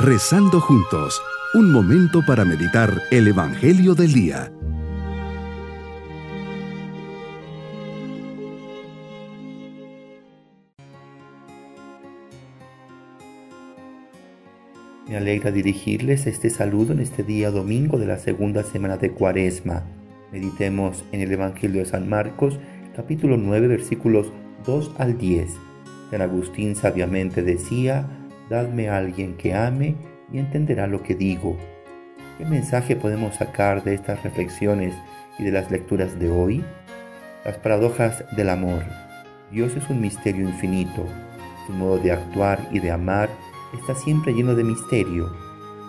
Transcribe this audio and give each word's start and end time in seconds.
Rezando 0.00 0.60
juntos, 0.60 1.20
un 1.54 1.72
momento 1.72 2.24
para 2.24 2.44
meditar 2.44 3.02
el 3.10 3.26
Evangelio 3.26 3.96
del 3.96 4.12
Día. 4.12 4.52
Me 15.08 15.16
alegra 15.16 15.50
dirigirles 15.50 16.28
este 16.28 16.48
saludo 16.48 16.92
en 16.92 17.00
este 17.00 17.24
día 17.24 17.50
domingo 17.50 17.98
de 17.98 18.06
la 18.06 18.18
segunda 18.18 18.62
semana 18.62 18.98
de 18.98 19.10
Cuaresma. 19.10 19.82
Meditemos 20.30 21.04
en 21.10 21.22
el 21.22 21.32
Evangelio 21.32 21.80
de 21.80 21.86
San 21.86 22.08
Marcos, 22.08 22.60
capítulo 22.94 23.36
9, 23.36 23.66
versículos 23.66 24.32
2 24.64 24.92
al 24.98 25.18
10. 25.18 25.50
San 26.12 26.22
Agustín 26.22 26.76
sabiamente 26.76 27.42
decía, 27.42 28.08
Dadme 28.48 28.88
a 28.88 28.96
alguien 28.96 29.36
que 29.36 29.54
ame 29.54 29.94
y 30.32 30.38
entenderá 30.38 30.86
lo 30.86 31.02
que 31.02 31.14
digo. 31.14 31.58
¿Qué 32.38 32.44
mensaje 32.44 32.96
podemos 32.96 33.34
sacar 33.34 33.84
de 33.84 33.94
estas 33.94 34.22
reflexiones 34.22 34.94
y 35.38 35.44
de 35.44 35.52
las 35.52 35.70
lecturas 35.70 36.18
de 36.18 36.30
hoy? 36.30 36.64
Las 37.44 37.58
paradojas 37.58 38.24
del 38.36 38.48
amor. 38.48 38.82
Dios 39.50 39.76
es 39.76 39.88
un 39.90 40.00
misterio 40.00 40.48
infinito. 40.48 41.04
Su 41.66 41.72
modo 41.72 41.98
de 41.98 42.12
actuar 42.12 42.60
y 42.70 42.78
de 42.78 42.90
amar 42.90 43.28
está 43.78 43.94
siempre 43.94 44.32
lleno 44.32 44.54
de 44.54 44.64
misterio. 44.64 45.30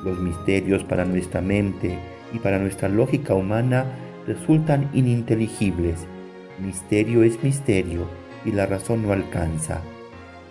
Los 0.03 0.19
misterios 0.19 0.83
para 0.83 1.05
nuestra 1.05 1.41
mente 1.41 1.97
y 2.33 2.39
para 2.39 2.59
nuestra 2.59 2.89
lógica 2.89 3.33
humana 3.33 3.85
resultan 4.27 4.89
ininteligibles. 4.93 6.07
Misterio 6.59 7.23
es 7.23 7.41
misterio 7.43 8.07
y 8.43 8.51
la 8.51 8.65
razón 8.65 9.03
no 9.03 9.13
alcanza. 9.13 9.81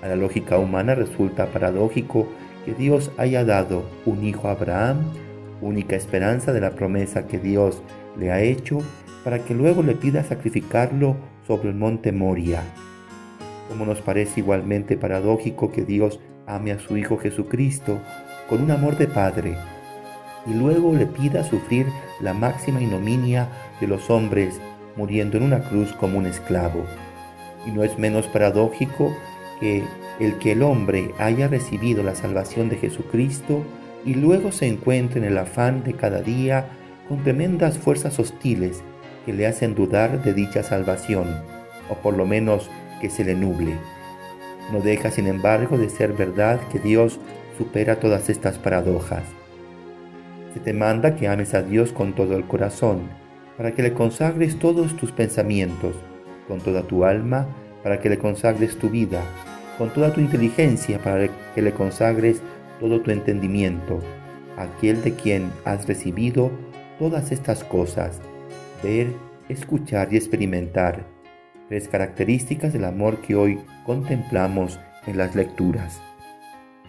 A 0.02 0.08
la 0.08 0.16
lógica 0.16 0.58
humana 0.58 0.94
resulta 0.94 1.46
paradójico 1.46 2.28
que 2.64 2.74
Dios 2.74 3.10
haya 3.16 3.44
dado 3.44 3.84
un 4.06 4.24
hijo 4.24 4.48
a 4.48 4.52
Abraham, 4.52 4.98
única 5.60 5.96
esperanza 5.96 6.52
de 6.52 6.60
la 6.60 6.70
promesa 6.70 7.26
que 7.26 7.38
Dios 7.38 7.82
le 8.16 8.30
ha 8.30 8.40
hecho, 8.40 8.78
para 9.24 9.40
que 9.40 9.54
luego 9.54 9.82
le 9.82 9.94
pida 9.94 10.22
sacrificarlo 10.22 11.16
sobre 11.46 11.70
el 11.70 11.74
monte 11.74 12.12
Moria. 12.12 12.62
Como 13.68 13.84
nos 13.84 14.00
parece 14.00 14.40
igualmente 14.40 14.96
paradójico 14.96 15.72
que 15.72 15.84
Dios 15.84 16.20
ame 16.46 16.72
a 16.72 16.78
su 16.78 16.96
Hijo 16.96 17.18
Jesucristo 17.18 17.98
con 18.48 18.62
un 18.62 18.70
amor 18.70 18.96
de 18.96 19.06
Padre 19.06 19.56
y 20.46 20.54
luego 20.54 20.94
le 20.94 21.06
pida 21.06 21.44
sufrir 21.44 21.86
la 22.20 22.32
máxima 22.32 22.80
ignominia 22.80 23.48
de 23.80 23.86
los 23.86 24.08
hombres 24.08 24.60
muriendo 24.96 25.36
en 25.36 25.44
una 25.44 25.60
cruz 25.60 25.92
como 25.92 26.18
un 26.18 26.26
esclavo. 26.26 26.84
Y 27.66 27.70
no 27.70 27.84
es 27.84 27.98
menos 27.98 28.26
paradójico 28.26 29.14
que 29.60 29.84
el 30.20 30.38
que 30.38 30.52
el 30.52 30.62
hombre 30.62 31.12
haya 31.18 31.48
recibido 31.48 32.02
la 32.02 32.14
salvación 32.14 32.68
de 32.68 32.76
Jesucristo 32.76 33.64
y 34.04 34.14
luego 34.14 34.52
se 34.52 34.66
encuentre 34.66 35.20
en 35.20 35.26
el 35.26 35.38
afán 35.38 35.84
de 35.84 35.94
cada 35.94 36.22
día 36.22 36.68
con 37.08 37.22
tremendas 37.22 37.78
fuerzas 37.78 38.18
hostiles 38.18 38.82
que 39.24 39.32
le 39.32 39.46
hacen 39.46 39.74
dudar 39.74 40.22
de 40.22 40.34
dicha 40.34 40.62
salvación, 40.62 41.26
o 41.90 41.94
por 41.96 42.16
lo 42.16 42.26
menos 42.26 42.70
que 43.00 43.10
se 43.10 43.24
le 43.24 43.34
nuble. 43.34 43.74
No 44.72 44.80
deja, 44.80 45.10
sin 45.10 45.26
embargo, 45.26 45.78
de 45.78 45.88
ser 45.88 46.12
verdad 46.12 46.60
que 46.70 46.78
Dios 46.78 47.18
supera 47.56 48.00
todas 48.00 48.28
estas 48.28 48.58
paradojas. 48.58 49.22
Se 50.54 50.60
te 50.60 50.72
manda 50.72 51.16
que 51.16 51.28
ames 51.28 51.54
a 51.54 51.62
Dios 51.62 51.92
con 51.92 52.14
todo 52.14 52.36
el 52.36 52.44
corazón, 52.44 53.08
para 53.56 53.72
que 53.72 53.82
le 53.82 53.92
consagres 53.92 54.58
todos 54.58 54.96
tus 54.96 55.12
pensamientos, 55.12 55.96
con 56.46 56.60
toda 56.60 56.82
tu 56.82 57.04
alma, 57.04 57.46
para 57.82 58.00
que 58.00 58.08
le 58.08 58.18
consagres 58.18 58.78
tu 58.78 58.88
vida, 58.88 59.22
con 59.78 59.90
toda 59.90 60.12
tu 60.12 60.20
inteligencia 60.20 60.98
para 60.98 61.28
que 61.54 61.62
le 61.62 61.72
consagres 61.72 62.42
todo 62.80 63.00
tu 63.00 63.12
entendimiento, 63.12 64.00
aquel 64.56 65.02
de 65.02 65.14
quien 65.14 65.52
has 65.64 65.86
recibido 65.86 66.50
todas 66.98 67.30
estas 67.30 67.62
cosas, 67.62 68.20
ver, 68.82 69.06
escuchar 69.48 70.12
y 70.12 70.16
experimentar, 70.16 71.06
tres 71.68 71.88
características 71.88 72.72
del 72.72 72.84
amor 72.84 73.18
que 73.18 73.36
hoy 73.36 73.60
contemplamos 73.84 74.80
en 75.06 75.16
las 75.16 75.34
lecturas. 75.34 76.00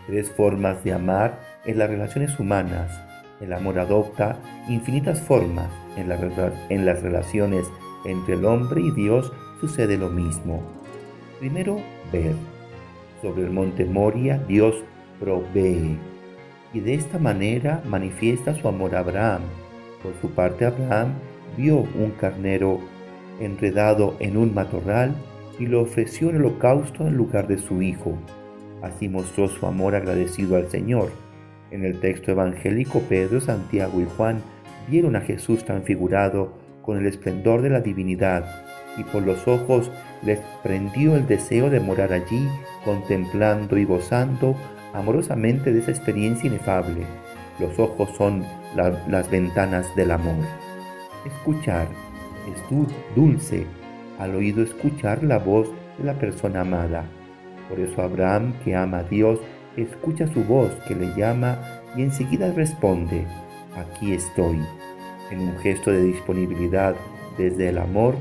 Tres 0.08 0.32
formas 0.32 0.84
de 0.84 0.94
amar 0.94 1.40
en 1.66 1.78
las 1.78 1.90
relaciones 1.90 2.40
humanas. 2.40 3.00
El 3.40 3.54
amor 3.54 3.78
adopta 3.78 4.40
infinitas 4.68 5.22
formas. 5.22 5.70
En, 5.96 6.12
en 6.70 6.86
las 6.86 7.02
relaciones 7.04 7.68
entre 8.06 8.34
el 8.34 8.46
hombre 8.46 8.82
y 8.82 8.92
Dios 8.92 9.32
sucede 9.62 9.98
lo 9.98 10.10
mismo. 10.10 10.64
Primero, 11.40 11.80
ver. 12.12 12.34
Sobre 13.22 13.44
el 13.44 13.52
monte 13.52 13.85
Moria 13.85 14.38
Dios 14.47 14.75
provee 15.19 15.97
y 16.74 16.80
de 16.80 16.94
esta 16.94 17.18
manera 17.18 17.81
manifiesta 17.85 18.56
su 18.56 18.68
amor 18.68 18.96
a 18.96 19.00
Abraham. 19.00 19.41
Por 20.03 20.13
su 20.22 20.30
parte 20.30 20.66
Abraham 20.66 21.13
vio 21.57 21.78
un 21.78 22.12
carnero 22.19 22.80
enredado 23.40 24.16
en 24.19 24.38
un 24.38 24.53
matorral 24.53 25.13
y 25.57 25.66
lo 25.66 25.81
ofreció 25.81 26.30
en 26.30 26.38
holocausto 26.38 27.07
en 27.07 27.16
lugar 27.16 27.47
de 27.47 27.57
su 27.57 27.81
hijo. 27.81 28.18
Así 28.81 29.09
mostró 29.09 29.47
su 29.47 29.66
amor 29.66 29.96
agradecido 29.96 30.56
al 30.56 30.69
Señor. 30.69 31.12
En 31.72 31.84
el 31.84 32.00
texto 32.00 32.31
evangélico 32.31 33.01
Pedro, 33.09 33.41
Santiago 33.41 34.00
y 34.00 34.06
Juan 34.16 34.41
vieron 34.90 35.16
a 35.16 35.22
Jesús 35.22 35.66
transfigurado 35.66 36.53
con 36.81 36.97
el 36.97 37.06
esplendor 37.06 37.62
de 37.62 37.69
la 37.69 37.81
divinidad 37.81 38.46
y 39.00 39.04
por 39.06 39.24
los 39.24 39.48
ojos 39.48 39.90
les 40.24 40.40
prendió 40.62 41.16
el 41.16 41.26
deseo 41.26 41.70
de 41.70 41.80
morar 41.80 42.12
allí, 42.12 42.48
contemplando 42.84 43.78
y 43.78 43.86
gozando 43.86 44.56
amorosamente 44.94 45.72
de 45.72 45.80
esa 45.80 45.92
experiencia 45.92 46.48
inefable. 46.48 47.06
Los 47.60 47.78
ojos 47.80 48.10
son 48.18 48.44
las 48.76 49.30
ventanas 49.30 49.96
del 49.96 50.12
amor. 50.12 50.46
Escuchar 51.26 51.88
es 52.52 53.16
dulce, 53.16 53.66
al 54.20 54.36
oído 54.36 54.64
escuchar 54.64 55.24
la 55.24 55.38
voz 55.38 55.70
de 55.98 56.06
la 56.06 56.14
persona 56.14 56.62
amada. 56.62 57.06
Por 57.70 57.80
eso 57.80 58.02
Abraham, 58.02 58.54
que 58.64 58.76
ama 58.76 59.00
a 59.00 59.04
Dios, 59.04 59.40
escucha 59.78 60.28
su 60.28 60.44
voz 60.44 60.72
que 60.88 60.96
le 60.96 61.14
llama 61.16 61.60
y 61.96 62.02
enseguida 62.02 62.52
responde, 62.52 63.26
aquí 63.76 64.14
estoy. 64.14 64.60
En 65.31 65.42
un 65.42 65.58
gesto 65.60 65.92
de 65.92 66.02
disponibilidad 66.02 66.96
desde 67.38 67.70
el 67.70 67.78
amor, 67.78 68.16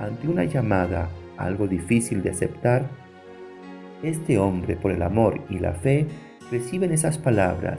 ante 0.00 0.28
una 0.28 0.44
llamada 0.44 1.08
algo 1.36 1.66
difícil 1.66 2.22
de 2.22 2.30
aceptar, 2.30 2.88
este 4.02 4.38
hombre 4.38 4.76
por 4.76 4.92
el 4.92 5.02
amor 5.02 5.40
y 5.48 5.58
la 5.58 5.72
fe 5.72 6.06
reciben 6.50 6.92
esas 6.92 7.18
palabras 7.18 7.78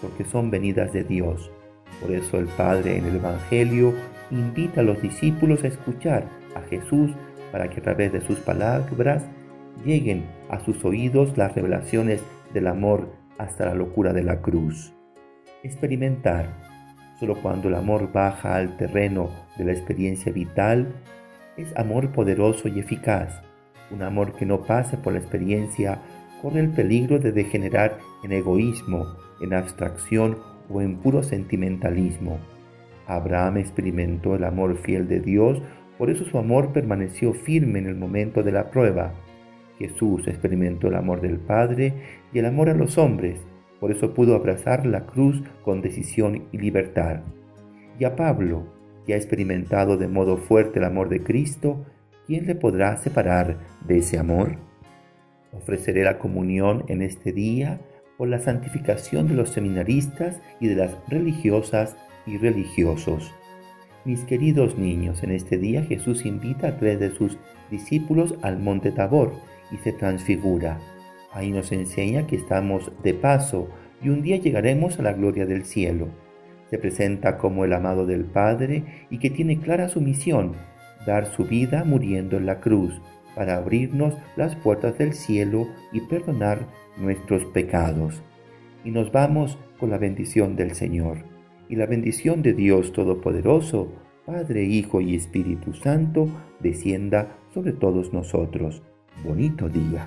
porque 0.00 0.24
son 0.24 0.50
venidas 0.50 0.92
de 0.92 1.04
Dios. 1.04 1.50
Por 2.00 2.12
eso 2.12 2.38
el 2.38 2.46
Padre 2.46 2.98
en 2.98 3.06
el 3.06 3.16
Evangelio 3.16 3.94
invita 4.30 4.80
a 4.80 4.84
los 4.84 5.00
discípulos 5.00 5.64
a 5.64 5.68
escuchar 5.68 6.24
a 6.54 6.62
Jesús 6.62 7.12
para 7.52 7.68
que 7.68 7.80
a 7.80 7.82
través 7.82 8.12
de 8.12 8.20
sus 8.20 8.38
palabras 8.38 9.24
lleguen 9.84 10.24
a 10.50 10.60
sus 10.60 10.84
oídos 10.84 11.36
las 11.36 11.54
revelaciones 11.54 12.22
del 12.52 12.66
amor 12.66 13.08
hasta 13.38 13.66
la 13.66 13.74
locura 13.74 14.12
de 14.12 14.22
la 14.22 14.40
cruz. 14.40 14.92
Experimentar. 15.62 16.46
Solo 17.18 17.40
cuando 17.40 17.68
el 17.68 17.74
amor 17.74 18.12
baja 18.12 18.56
al 18.56 18.76
terreno 18.76 19.30
de 19.56 19.64
la 19.64 19.72
experiencia 19.72 20.32
vital, 20.32 20.94
es 21.56 21.74
amor 21.76 22.10
poderoso 22.10 22.68
y 22.68 22.78
eficaz. 22.78 23.42
Un 23.90 24.02
amor 24.02 24.34
que 24.34 24.46
no 24.46 24.62
pase 24.62 24.96
por 24.96 25.12
la 25.12 25.18
experiencia 25.18 26.00
corre 26.42 26.60
el 26.60 26.70
peligro 26.70 27.18
de 27.18 27.32
degenerar 27.32 27.98
en 28.24 28.32
egoísmo, 28.32 29.06
en 29.40 29.54
abstracción 29.54 30.38
o 30.68 30.80
en 30.80 30.96
puro 30.96 31.22
sentimentalismo. 31.22 32.38
Abraham 33.06 33.58
experimentó 33.58 34.34
el 34.34 34.44
amor 34.44 34.76
fiel 34.78 35.08
de 35.08 35.20
Dios, 35.20 35.62
por 35.98 36.10
eso 36.10 36.24
su 36.24 36.38
amor 36.38 36.72
permaneció 36.72 37.32
firme 37.32 37.78
en 37.78 37.86
el 37.86 37.94
momento 37.94 38.42
de 38.42 38.52
la 38.52 38.70
prueba. 38.70 39.14
Jesús 39.78 40.26
experimentó 40.26 40.88
el 40.88 40.96
amor 40.96 41.20
del 41.20 41.38
Padre 41.38 41.94
y 42.32 42.38
el 42.38 42.46
amor 42.46 42.68
a 42.68 42.74
los 42.74 42.98
hombres, 42.98 43.38
por 43.80 43.92
eso 43.92 44.14
pudo 44.14 44.34
abrazar 44.34 44.86
la 44.86 45.06
cruz 45.06 45.42
con 45.62 45.82
decisión 45.82 46.44
y 46.50 46.58
libertad. 46.58 47.20
Y 47.98 48.04
a 48.04 48.16
Pablo, 48.16 48.75
que 49.06 49.14
ha 49.14 49.16
experimentado 49.16 49.96
de 49.96 50.08
modo 50.08 50.36
fuerte 50.36 50.80
el 50.80 50.84
amor 50.84 51.08
de 51.08 51.22
Cristo, 51.22 51.86
¿quién 52.26 52.46
le 52.46 52.56
podrá 52.56 52.96
separar 52.96 53.58
de 53.86 53.98
ese 53.98 54.18
amor? 54.18 54.56
Ofreceré 55.52 56.04
la 56.04 56.18
comunión 56.18 56.84
en 56.88 57.02
este 57.02 57.32
día 57.32 57.80
por 58.18 58.28
la 58.28 58.40
santificación 58.40 59.28
de 59.28 59.34
los 59.34 59.50
seminaristas 59.50 60.40
y 60.60 60.68
de 60.68 60.74
las 60.74 60.96
religiosas 61.08 61.96
y 62.26 62.36
religiosos. 62.38 63.32
Mis 64.04 64.24
queridos 64.24 64.76
niños, 64.76 65.22
en 65.22 65.30
este 65.30 65.56
día 65.56 65.84
Jesús 65.84 66.26
invita 66.26 66.68
a 66.68 66.76
tres 66.76 66.98
de 66.98 67.10
sus 67.10 67.38
discípulos 67.70 68.34
al 68.42 68.58
monte 68.58 68.90
Tabor 68.90 69.32
y 69.70 69.76
se 69.78 69.92
transfigura. 69.92 70.78
Ahí 71.32 71.50
nos 71.50 71.72
enseña 71.72 72.26
que 72.26 72.36
estamos 72.36 72.92
de 73.02 73.14
paso 73.14 73.68
y 74.02 74.08
un 74.08 74.22
día 74.22 74.36
llegaremos 74.36 74.98
a 74.98 75.02
la 75.02 75.12
gloria 75.12 75.46
del 75.46 75.64
cielo 75.64 76.08
se 76.70 76.78
presenta 76.78 77.38
como 77.38 77.64
el 77.64 77.72
amado 77.72 78.06
del 78.06 78.24
Padre 78.24 79.06
y 79.10 79.18
que 79.18 79.30
tiene 79.30 79.60
clara 79.60 79.88
su 79.88 80.00
misión, 80.00 80.52
dar 81.06 81.26
su 81.26 81.44
vida 81.44 81.84
muriendo 81.84 82.36
en 82.36 82.46
la 82.46 82.60
cruz, 82.60 83.00
para 83.34 83.56
abrirnos 83.56 84.14
las 84.36 84.56
puertas 84.56 84.98
del 84.98 85.12
cielo 85.12 85.68
y 85.92 86.00
perdonar 86.00 86.66
nuestros 86.96 87.44
pecados. 87.46 88.22
Y 88.84 88.90
nos 88.90 89.12
vamos 89.12 89.58
con 89.78 89.90
la 89.90 89.98
bendición 89.98 90.56
del 90.56 90.74
Señor. 90.74 91.18
Y 91.68 91.76
la 91.76 91.86
bendición 91.86 92.42
de 92.42 92.54
Dios 92.54 92.92
Todopoderoso, 92.92 93.92
Padre, 94.24 94.64
Hijo 94.64 95.00
y 95.00 95.14
Espíritu 95.14 95.74
Santo, 95.74 96.28
descienda 96.60 97.38
sobre 97.52 97.72
todos 97.72 98.12
nosotros. 98.12 98.82
Bonito 99.24 99.68
día. 99.68 100.06